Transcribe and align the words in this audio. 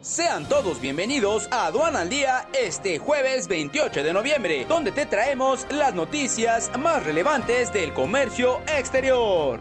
Sean 0.00 0.48
todos 0.48 0.80
bienvenidos 0.80 1.48
a 1.50 1.66
Aduana 1.66 2.02
al 2.02 2.08
Día 2.08 2.46
este 2.52 3.00
jueves 3.00 3.48
28 3.48 4.04
de 4.04 4.12
noviembre, 4.12 4.64
donde 4.68 4.92
te 4.92 5.06
traemos 5.06 5.66
las 5.72 5.92
noticias 5.92 6.70
más 6.78 7.04
relevantes 7.04 7.72
del 7.72 7.92
comercio 7.92 8.60
exterior. 8.78 9.58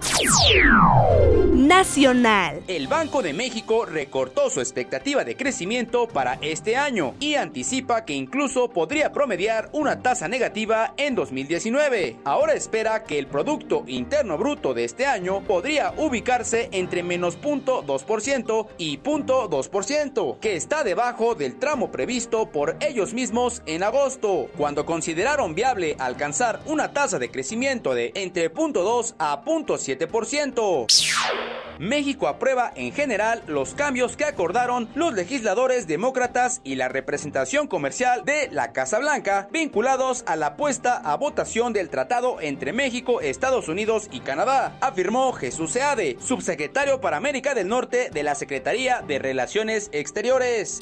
Nacional. 1.53 2.61
El 2.67 2.87
Banco 2.87 3.23
de 3.23 3.33
México 3.33 3.85
recortó 3.85 4.51
su 4.51 4.59
expectativa 4.59 5.23
de 5.23 5.35
crecimiento 5.35 6.07
para 6.07 6.37
este 6.41 6.77
año 6.77 7.15
y 7.19 7.33
anticipa 7.33 8.05
que 8.05 8.13
incluso 8.13 8.69
podría 8.69 9.11
promediar 9.11 9.69
una 9.73 10.03
tasa 10.03 10.27
negativa 10.27 10.93
en 10.97 11.15
2019. 11.15 12.17
Ahora 12.25 12.53
espera 12.53 13.05
que 13.05 13.17
el 13.17 13.25
Producto 13.25 13.83
Interno 13.87 14.37
Bruto 14.37 14.75
de 14.75 14.83
este 14.83 15.07
año 15.07 15.41
podría 15.41 15.95
ubicarse 15.97 16.69
entre 16.71 17.01
menos 17.01 17.39
0.2% 17.41 18.67
y 18.77 18.99
0.2% 18.99 20.26
que 20.35 20.55
está 20.55 20.83
debajo 20.83 21.35
del 21.35 21.57
tramo 21.57 21.91
previsto 21.91 22.49
por 22.49 22.75
ellos 22.81 23.13
mismos 23.13 23.61
en 23.65 23.83
agosto, 23.83 24.49
cuando 24.57 24.85
consideraron 24.85 25.55
viable 25.55 25.95
alcanzar 25.99 26.59
una 26.65 26.91
tasa 26.91 27.19
de 27.19 27.31
crecimiento 27.31 27.93
de 27.93 28.11
entre 28.15 28.53
0.2 28.53 29.15
a 29.17 29.43
0.7%. 29.43 31.56
México 31.79 32.27
aprueba 32.27 32.71
en 32.75 32.91
general 32.91 33.43
los 33.47 33.73
cambios 33.73 34.17
que 34.17 34.25
acordaron 34.25 34.89
los 34.95 35.13
legisladores 35.13 35.87
demócratas 35.87 36.61
y 36.63 36.75
la 36.75 36.89
representación 36.89 37.67
comercial 37.67 38.25
de 38.25 38.49
la 38.51 38.71
Casa 38.73 38.99
Blanca 38.99 39.47
vinculados 39.51 40.23
a 40.27 40.35
la 40.35 40.55
puesta 40.55 40.97
a 40.97 41.15
votación 41.15 41.73
del 41.73 41.89
tratado 41.89 42.41
entre 42.41 42.73
México, 42.73 43.21
Estados 43.21 43.67
Unidos 43.67 44.07
y 44.11 44.21
Canadá, 44.21 44.77
afirmó 44.81 45.33
Jesús 45.33 45.71
Seade, 45.71 46.17
subsecretario 46.19 47.01
para 47.01 47.17
América 47.17 47.53
del 47.53 47.67
Norte 47.67 48.09
de 48.11 48.23
la 48.23 48.35
Secretaría 48.35 49.01
de 49.01 49.19
Relaciones 49.19 49.89
Exteriores. 49.91 50.79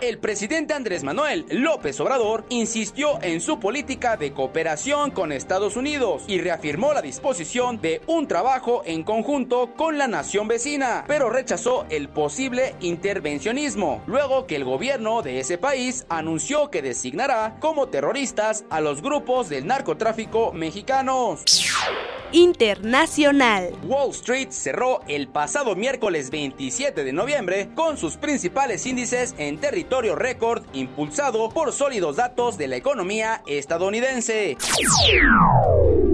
El 0.02 0.19
presidente 0.19 0.75
Andrés 0.75 1.02
Manuel 1.05 1.47
López 1.48 1.98
Obrador 2.00 2.44
insistió 2.50 3.19
en 3.22 3.41
su 3.41 3.58
política 3.58 4.19
de 4.19 4.33
cooperación 4.33 5.11
con 5.11 5.33
Estados 5.33 5.75
Unidos 5.75 6.25
y 6.27 6.38
reafirmó 6.38 6.92
la 6.92 7.00
disposición 7.00 7.80
de 7.80 8.03
un 8.06 8.28
trabajo 8.28 8.83
en 8.84 9.05
conjunto 9.05 9.72
con 9.75 9.97
la 9.97 10.06
nación 10.06 10.48
vecina, 10.48 11.05
pero 11.08 11.30
rechazó 11.30 11.86
el 11.88 12.11
posible 12.11 12.75
intervencionismo, 12.80 14.03
luego 14.06 14.47
que 14.47 14.56
el 14.56 14.64
gobierno 14.64 15.22
de 15.22 15.41
ese 15.41 15.56
país 15.56 16.05
anunció 16.10 16.70
que 16.70 16.83
designará 16.83 17.56
como 17.58 17.88
terroristas 17.88 18.64
a 18.69 18.83
los 18.83 19.00
grupos 19.00 19.48
del 19.48 19.66
narcotráfico 19.66 20.53
mexicanos 20.53 21.42
internacional. 22.33 23.72
Wall 23.84 24.10
Street 24.10 24.48
cerró 24.50 25.00
el 25.08 25.28
pasado 25.28 25.77
miércoles 25.77 26.31
27 26.31 27.05
de 27.05 27.12
noviembre 27.12 27.70
con 27.75 27.97
sus 27.97 28.16
principales 28.16 28.84
índices 28.86 29.34
en 29.38 29.58
territorio 29.86 30.16
récord 30.16 30.64
impulsado 30.72 31.48
por 31.48 31.72
sólidos 31.72 32.16
datos 32.16 32.58
de 32.58 32.66
la 32.66 32.74
economía 32.74 33.42
estadounidense. 33.46 34.56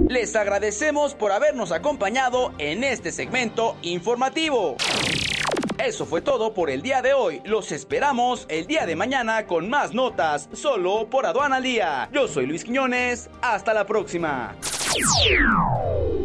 Les 0.07 0.35
agradecemos 0.35 1.15
por 1.15 1.31
habernos 1.31 1.71
acompañado 1.71 2.53
en 2.59 2.83
este 2.83 3.11
segmento 3.11 3.75
informativo. 3.81 4.77
Eso 5.79 6.05
fue 6.05 6.21
todo 6.21 6.53
por 6.53 6.69
el 6.69 6.83
día 6.83 7.01
de 7.01 7.15
hoy. 7.15 7.41
Los 7.45 7.71
esperamos 7.71 8.45
el 8.47 8.67
día 8.67 8.85
de 8.85 8.95
mañana 8.95 9.47
con 9.47 9.67
más 9.71 9.95
notas 9.95 10.49
solo 10.53 11.07
por 11.09 11.25
Aduana 11.25 11.55
al 11.55 11.63
Día. 11.63 12.09
Yo 12.13 12.27
soy 12.27 12.45
Luis 12.45 12.63
Quiñones. 12.63 13.27
Hasta 13.41 13.73
la 13.73 13.87
próxima. 13.87 14.55